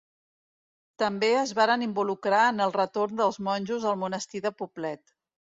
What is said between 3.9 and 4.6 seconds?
al Monestir de